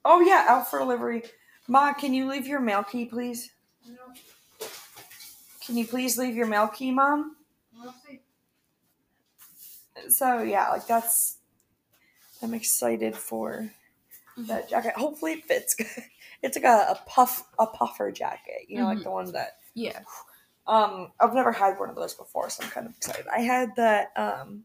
[0.05, 1.23] Oh yeah, out for delivery.
[1.67, 3.51] Ma, can you leave your mail key, please?
[3.87, 3.95] No,
[5.65, 7.35] Can you please leave your mail key, Mom?
[7.81, 8.19] we'll see.
[10.09, 11.37] So yeah, like that's.
[12.41, 13.69] I'm excited for
[14.35, 14.47] Mm-hmm.
[14.47, 14.93] that jacket.
[14.95, 15.87] Hopefully it fits good.
[16.41, 18.65] It's like a, a puff, a puffer jacket.
[18.67, 19.03] You know, like Mhm.
[19.03, 19.57] the ones that.
[19.75, 19.99] Yeah.
[20.67, 23.25] Um, I've never had one of those before, so I'm kind of excited.
[23.33, 24.11] I had that.
[24.15, 24.63] Um,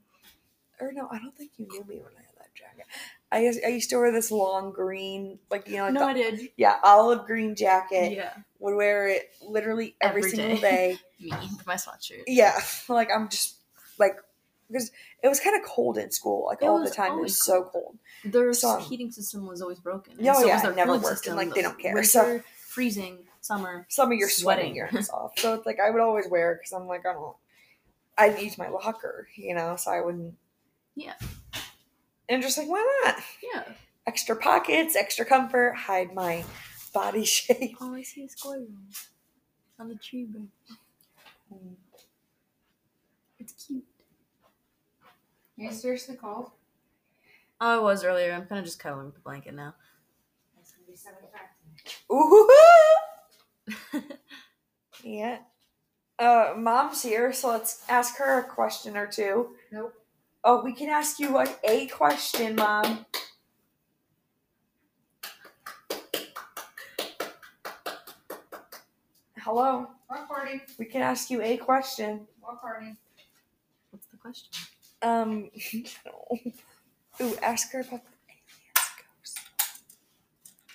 [0.80, 2.86] or no, I don't think you knew me when I had that jacket.
[3.32, 6.06] I used, I used to wear this long green, like you know, like No, the-
[6.06, 6.48] I did.
[6.56, 8.12] yeah, olive green jacket.
[8.12, 8.32] Yeah.
[8.60, 10.60] Would wear it literally every, Every single day.
[10.60, 10.98] day.
[11.20, 12.22] Me with my sweatshirt.
[12.26, 12.58] Yeah,
[12.88, 13.56] like I'm just
[13.98, 14.16] like
[14.68, 14.90] because
[15.22, 17.18] it was kind of cold in school, like It all the time.
[17.18, 17.98] It was so cold.
[18.24, 20.14] Their So, um, heating system was always broken.
[20.18, 21.36] Yeah, so yeah, was their it never worked, and, system.
[21.36, 23.86] like, they don't care, Winter, so- freezing, summer.
[23.88, 24.76] Summer, you're sweating Sweating.
[24.76, 27.36] your hands off, so it's like I would always wear because I'm like I don't.
[28.16, 30.34] I'd use my locker, you know, so I wouldn't.
[30.96, 31.14] Yeah.
[32.28, 33.16] And just like why not?
[33.42, 33.64] Yeah.
[34.06, 36.44] Extra pockets, extra comfort, hide my
[36.92, 37.76] body shape.
[37.80, 38.66] Oh, I see a squirrel
[39.78, 40.48] on the tree branch.
[41.52, 41.74] Mm.
[43.38, 43.84] It's cute.
[45.58, 46.50] Are you seriously cold?
[47.60, 48.32] Oh, I was earlier.
[48.32, 49.74] I'm kind of just cuddling with the blanket now.
[50.60, 51.40] It's gonna be 75.
[52.12, 52.48] Ooh.
[55.04, 55.38] Yeah.
[56.18, 59.50] Uh, mom's here, so let's ask her a question or two.
[59.70, 59.94] Nope.
[60.42, 63.06] Oh, we can ask you like a question, mom.
[69.36, 69.88] Hello.
[70.08, 70.60] What party?
[70.78, 72.26] We can ask you a question.
[72.40, 72.96] What party?
[73.90, 74.50] What's the question?
[75.02, 75.50] Um.
[77.20, 79.40] Ooh, ask her about the aliens ghosts.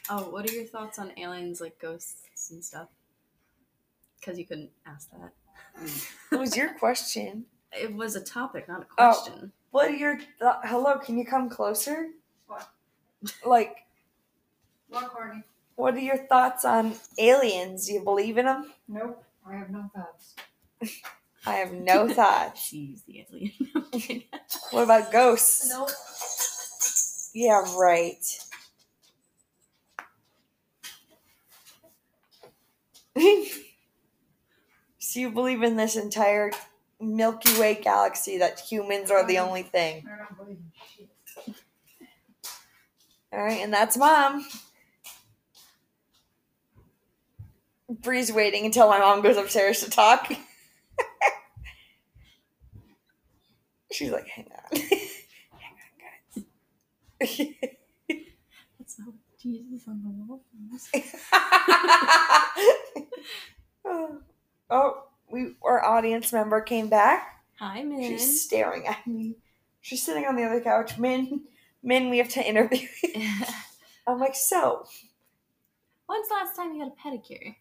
[0.09, 2.87] Oh, what are your thoughts on aliens, like ghosts and stuff?
[4.19, 5.33] Because you couldn't ask that.
[6.29, 7.45] What was your question?
[7.75, 9.13] It was a topic, not a Oh.
[9.13, 9.51] question.
[9.71, 10.27] What are your th-
[10.63, 10.99] hello?
[10.99, 12.09] Can you come closer?
[12.45, 12.69] What?
[13.43, 13.77] Like,
[14.89, 15.39] What party?
[15.73, 17.87] what are your thoughts on aliens?
[17.87, 18.71] Do you believe in them?
[18.87, 19.23] Nope.
[19.49, 20.35] I have no thoughts.
[21.47, 22.61] I have no thoughts.
[22.67, 24.23] She's the alien.
[24.69, 25.67] What about ghosts?
[25.69, 25.89] Nope.
[27.33, 28.23] Yeah, right.
[34.99, 36.51] So you believe in this entire
[36.99, 40.05] Milky Way galaxy that humans are the only thing.
[40.07, 41.09] I don't believe in shit.
[43.31, 44.45] All right, and that's mom.
[47.89, 50.31] Bree's waiting until my mom goes upstairs to talk.
[53.91, 54.79] She's like, hang on.
[54.81, 54.99] hang
[55.61, 56.45] on,
[57.19, 57.29] guys.
[58.79, 60.89] That's not Jesus on the wall was.
[64.69, 67.43] oh, we our audience member came back.
[67.59, 68.01] Hi, Min.
[68.01, 69.35] She's staring at me.
[69.81, 70.97] She's sitting on the other couch.
[70.97, 71.41] Min,
[71.83, 72.87] Min, we have to interview.
[73.03, 73.31] you."
[74.07, 74.85] I'm like, so.
[76.07, 77.55] When's the last time you got a pedicure?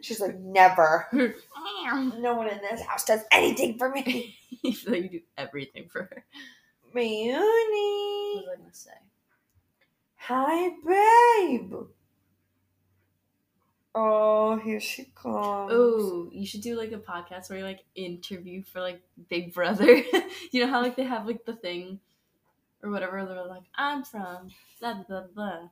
[0.02, 1.06] She's like, never.
[1.12, 4.36] No one in this house does anything for me.
[4.72, 6.24] feel like you do everything for her.
[6.92, 8.36] What Mayuni.
[8.36, 8.90] was I gonna say?
[10.16, 11.74] Hi, babe.
[13.94, 15.70] Oh, here she comes.
[15.72, 20.02] Oh, you should do like a podcast where you like interview for like Big Brother.
[20.50, 22.00] you know how like they have like the thing
[22.82, 23.24] or whatever.
[23.24, 24.48] They're like, I'm from
[24.80, 25.68] blah blah blah,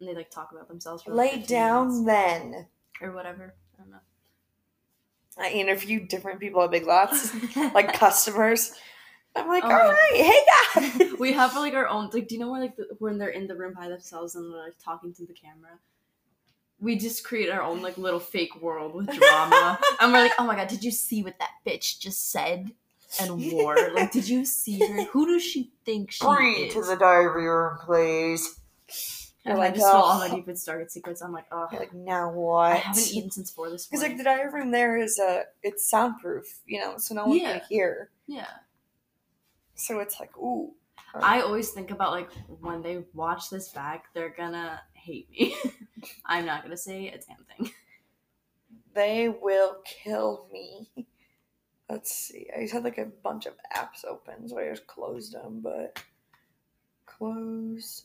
[0.00, 1.02] and they like talk about themselves.
[1.02, 2.66] For, like, Lay down minutes then.
[3.02, 3.54] or whatever.
[3.78, 3.98] I don't know.
[5.38, 7.30] I interviewed different people at Big Lots,
[7.74, 8.72] like customers.
[9.36, 9.70] I'm like, Oh.
[9.70, 11.12] all right, hey guys.
[11.20, 13.46] we have like our own like do you know where like the, when they're in
[13.46, 15.78] the room by themselves and they're like talking to the camera
[16.80, 20.44] we just create our own like little fake world with drama and we're like oh
[20.46, 22.70] my god did you see what that bitch just said
[23.20, 26.82] and wore like did you see her who does she think she Bring is to
[26.82, 28.60] the diary room, please.
[29.44, 31.66] and You're I like, just saw all "Oh." my deepest darkest secrets i'm like oh
[31.72, 32.72] You're like, now what?
[32.72, 34.00] i haven't eaten since four this week.
[34.00, 37.38] Because like the diary room there is uh it's soundproof, you know, so no one
[37.38, 37.58] Yeah.
[37.58, 38.10] can hear.
[38.26, 38.46] yeah
[39.74, 40.72] So it's like, ooh.
[41.14, 45.54] i always think about like when they watch this back they're gonna hate me
[46.26, 47.72] i'm not gonna say a damn thing
[48.94, 50.90] They will kill me.
[51.88, 52.48] Let's see.
[52.56, 56.02] I just had like a bunch of apps open, so I just closed them, but
[57.06, 58.04] close.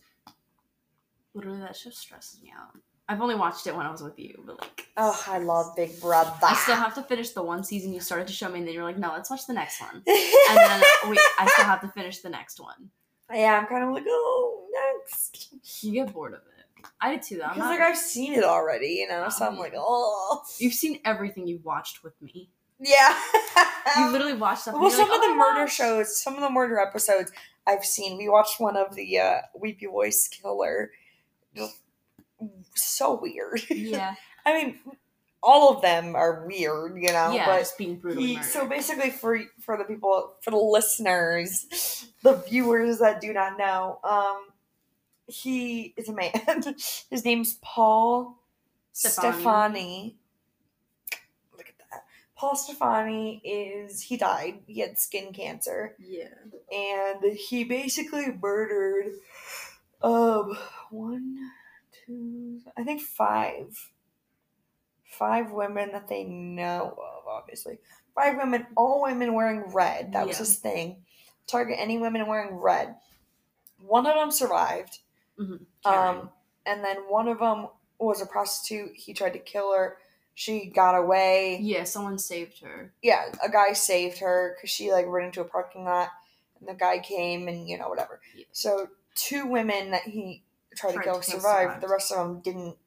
[1.34, 2.79] Literally, that show stresses me out.
[3.10, 5.99] I've only watched it when I was with you, but like, Oh, I love Big
[5.99, 6.31] Brother.
[6.43, 8.73] I still have to finish the one season you started to show me, and then
[8.73, 10.01] you're like, no, let's watch the next one.
[10.08, 12.89] And then uh, wait, I still have to finish the next one.
[13.34, 14.67] yeah, I'm kind of like, oh,
[15.01, 15.53] next.
[15.84, 16.54] You get bored of it.
[17.02, 17.38] I did too.
[17.38, 17.43] Though.
[17.45, 20.41] I'm Because like I've seen it already, you know, so I'm Oh, like, oh.
[20.60, 22.50] You've seen everything you've watched with me.
[22.80, 23.17] Yeah.
[23.98, 26.41] You literally watched well, some like, of the "Oh my murder gosh." shows, some of
[26.41, 27.32] the murder episodes
[27.67, 28.17] I've seen.
[28.17, 30.91] We watched one of the uh, Weepy Voice Killer.
[31.56, 31.80] Just
[32.76, 33.62] so weird.
[33.69, 34.80] Yeah, I mean,
[35.41, 37.32] all of them are weird, you know.
[37.32, 42.08] yeah, but just being brutally he, so basically, for for the people, for the listeners,
[42.24, 44.48] the viewers that do not know, um,
[45.27, 46.31] he is a man.
[47.09, 48.38] His name's Paul
[48.93, 49.33] Stephani.
[49.33, 50.15] Stephani.
[51.57, 52.03] Look at that.
[52.35, 54.59] Paul Stephani is he died.
[54.67, 56.29] He had skin cancer, yeah,
[56.71, 59.13] and he basically murdered
[60.01, 60.57] um
[60.91, 61.38] one,
[62.05, 63.91] two, I think five,
[65.05, 67.27] five women that they know of.
[67.27, 67.79] Obviously,
[68.13, 70.13] five women, all women wearing red.
[70.13, 71.03] That was his thing.
[71.47, 72.95] Target any women wearing red.
[73.79, 74.99] One of them survived.
[75.39, 75.65] Mhm.
[75.86, 76.30] Um,
[76.65, 77.67] and then one of them
[78.00, 78.95] was a prostitute.
[78.95, 79.98] He tried to kill her.
[80.34, 81.60] She got away.
[81.62, 82.93] yeah, someone saved her.
[83.02, 86.10] Yeah, a guy saved her because she like ran into a parking lot,
[86.60, 88.19] and the guy came and you know whatever.
[88.36, 88.45] Yeah.
[88.52, 90.43] So two women that he
[90.76, 91.62] tried, to kill to kill survived.
[91.63, 91.82] survived.
[91.82, 92.78] The rest of them didn't.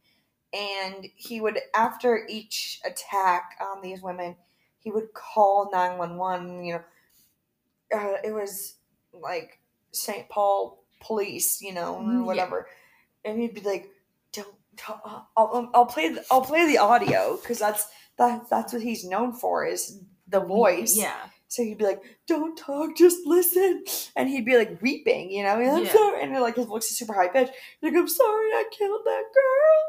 [0.53, 4.37] And he would after each attack on these women,
[4.79, 6.65] he would call nine one one.
[6.65, 8.75] You know, uh, it was
[9.13, 9.59] like
[9.93, 10.29] St.
[10.29, 12.21] Paul police, you know, Mm, or yeah.
[12.23, 12.67] whatever.
[13.25, 13.91] And he'd be like,
[14.33, 15.03] "Don't, talk.
[15.05, 17.87] I'll, I'll, I'll play, the, I'll play the audio because that's
[18.19, 21.17] that, that's what he's known for is the voice." Yeah,
[21.49, 23.85] So he'd be like, "Don't talk, just listen,"
[24.17, 25.55] and he'd be like weeping, you know.
[25.61, 25.93] I'm Yeah.
[25.93, 27.53] sorry, and like his voice is super high pitched.
[27.83, 29.85] Like, "I'm sorry, I killed that girl."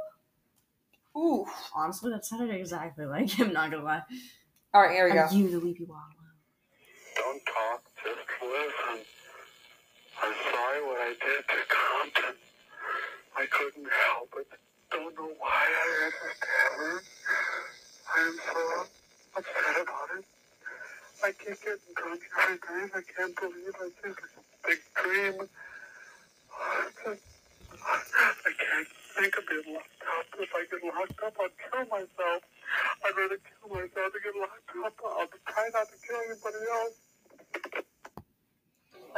[1.17, 1.45] Ooh.
[1.76, 3.52] honestly, that sounded exactly like him.
[3.54, 4.04] Not gonna lie.
[4.74, 5.28] All right, here we go.
[5.32, 6.02] You the weepy wallow?
[7.15, 9.06] Don't talk, just listen.
[10.21, 12.36] I'm sorry what I did to Compton.
[13.38, 14.47] I couldn't help it.
[14.91, 17.01] Don't know why I stab her.
[18.10, 18.62] I am so
[19.38, 20.25] upset about it.
[21.23, 22.84] I keep getting drunk every day.
[22.95, 25.49] I can't believe I did a big dream.
[26.60, 30.25] I can't think of being locked up.
[30.39, 32.41] If I get locked up, I'll kill myself.
[33.05, 34.95] I'd rather kill myself than get locked up.
[34.99, 36.97] I'll try not to kill anybody else.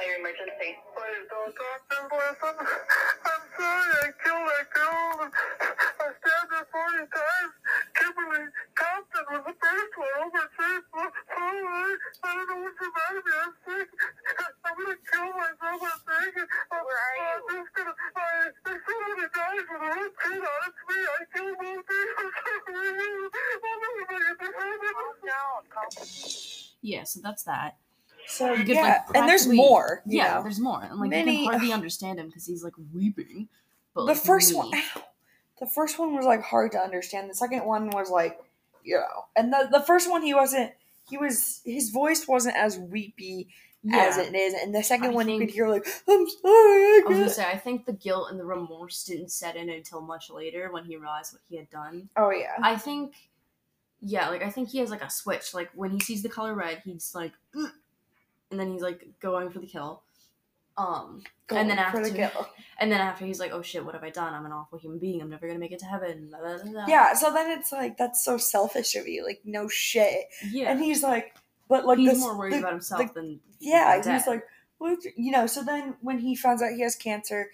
[0.01, 0.81] Fire emergency.
[0.97, 2.57] Please don't talk to listen.
[2.57, 5.29] I'm sorry I killed that girl.
[5.29, 7.53] I stabbed her 40 times.
[7.93, 10.85] Kimberly Compton was the first one oh overseas.
[10.89, 11.11] Sorry.
[11.37, 11.53] Oh
[12.17, 13.33] I don't know what's the matter with me.
[13.45, 13.89] I'm sick.
[14.41, 15.85] I'm going to kill myself.
[15.85, 16.01] I'm.
[16.01, 17.29] Where are you?
[17.29, 17.95] I'm just going to...
[18.65, 20.73] There's somebody dies with a red kid on it.
[20.73, 20.97] It's me.
[20.97, 22.09] I killed both of.
[22.25, 22.89] I'm sorry.
[22.89, 24.49] I'll never forget this.
[24.49, 25.61] Calm down.
[25.69, 25.89] Calm
[26.81, 27.77] Yeah, so that's that.
[28.31, 30.01] So You could, yeah, like, and there's more.
[30.05, 30.43] Yeah, know.
[30.43, 33.49] there's more, and like Many- you can hardly understand him because he's like weeping.
[33.93, 35.03] But the like, first me- one ow.
[35.59, 38.39] the first one was like hard to understand the second one was like
[38.83, 40.71] you know and the, the first one he wasn't
[41.09, 43.49] he was his voice wasn't as weepy
[43.93, 47.01] as it is and the second I one you could hear like i'm sorry i
[47.05, 50.01] I was gonna say, I think the guilt and the remorse didn't set in until
[50.01, 52.09] much later when he realized what he had done.
[52.15, 53.13] oh yeah I think,
[53.99, 55.53] yeah, like I think he has like a switch.
[55.53, 57.71] Like when he sees the color red, he's like, "Ugh,"
[58.51, 60.03] and then he's like going for the kill.
[60.77, 62.47] Um, and then the after- kill.
[62.79, 64.33] and then after he's like, oh shit, what have I done?
[64.33, 65.21] I'm an awful human being.
[65.21, 66.29] I'm never gonna make it to heaven.
[66.29, 66.85] blah, blah, blah, blah.
[66.87, 70.71] yeah so then it's like that's so selfish of you like no shit yeah.
[70.71, 71.35] and he's like
[71.67, 74.23] but like he's this, more worried the- about himself the- than yeah he's dead.
[74.27, 74.43] like
[74.77, 77.51] what you know so then when he finds out he has cancer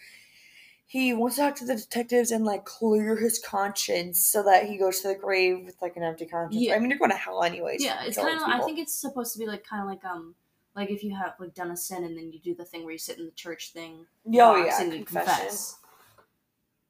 [0.85, 4.77] he wants to talk to the detectives and like clear his conscience so that he
[4.77, 6.75] goes to the grave with like an empty conscience Yeah.
[6.75, 8.43] i mean you're going to hell anyways yeah, it's kind of.
[8.43, 10.35] I think it's supposed to be like kind of like um
[10.77, 12.93] like if you have like done a sin and then you do the thing where
[12.93, 14.05] you sit in the church thing.
[14.27, 15.33] oh yeah and you confession.
[15.35, 15.75] confess.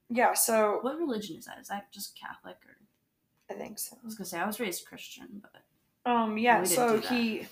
[0.10, 1.58] yeah so What religion is that?
[1.60, 2.76] Is that just Catholic or?
[3.50, 7.00] i think so I was gonna say I was raised Christian, but um yeah so
[7.00, 7.48] he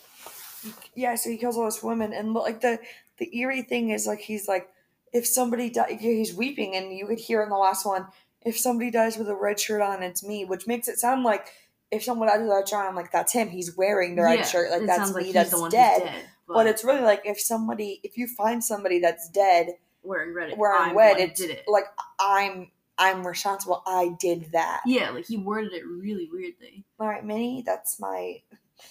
[0.94, 2.80] yeah so he kills all this women and like the
[3.18, 4.70] the eerie thing is like he's like
[5.14, 8.08] if somebody dies he's weeping and you could hear in the last one
[8.42, 11.48] if somebody dies with a red shirt on it's me which makes it sound like
[11.92, 14.46] if someone dies with a shirt on like that's him he's wearing the red Yeah,
[14.46, 16.04] shirt like that's me he's that's dead.
[16.04, 16.26] dead.
[16.48, 20.58] but, it's really like if somebody if you find somebody that's dead wearing red.
[20.58, 21.64] wearing I'm red it's did it.
[21.68, 21.86] like
[22.20, 26.84] i'm i'm responsible i did that yeah, like he worded it really weirdly.
[27.00, 28.42] all right minnie that's my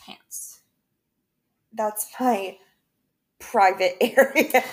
[0.07, 0.61] Pants.
[1.73, 2.57] that's my
[3.39, 4.65] private area.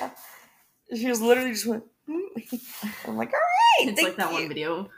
[0.95, 1.83] she was literally just went.
[2.09, 2.61] "Mm."
[3.07, 3.39] I'm like, right,
[3.79, 4.89] It's thank like that you." one video.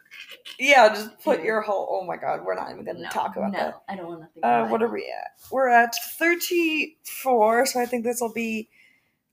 [0.59, 1.45] Yeah, just put Yeah.
[1.45, 1.87] your whole.
[2.01, 3.81] Oh my god, we're not even gonna No, talk about no, that.
[3.89, 4.45] I don't want to think.
[4.45, 4.85] Uh, what it.
[4.85, 5.31] are we at?
[5.51, 8.69] We're at 34, so I think this will be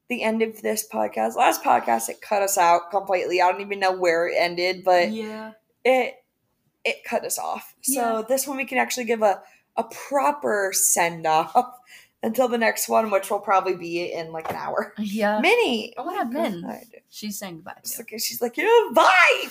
[0.08, 1.36] the end of this podcast.
[1.36, 3.40] Last podcast, it cut us out completely.
[3.40, 5.52] I don't even know where it ended, but yeah,
[5.84, 6.14] it
[6.84, 7.74] it cut us off.
[7.82, 8.22] So Yeah.
[8.26, 9.42] this one we can actually give a,
[9.76, 11.54] a proper send off
[12.22, 14.94] until the next one, which will probably be in like an hour.
[14.98, 15.40] Yeah.
[15.40, 16.64] Minnie, Oh, what up, Min?
[17.08, 17.76] She's saying goodbye.
[17.84, 19.46] She's like, she's like, yeah, bye.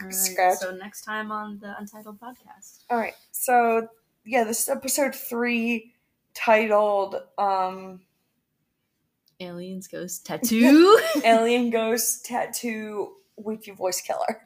[0.00, 2.80] Alright, so next time on the Untitled podcast.
[2.90, 3.88] All right, so
[4.24, 5.92] yeah, this is episode three,
[6.34, 8.00] titled um,
[9.40, 10.98] Aliens, ghost, tattoo.
[11.24, 14.40] "Alien Ghost Tattoo Weepy Voice Killer."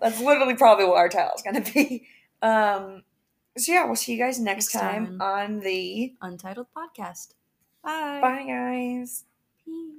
[0.00, 2.06] That's literally probably what our title is going to be.
[2.42, 3.02] Um,
[3.56, 5.20] so yeah, we'll see you guys next, Next time, time.
[5.20, 7.34] on the Untitled podcast.
[7.82, 8.20] Bye.
[8.20, 9.24] Bye, guys.
[9.64, 9.94] Peace.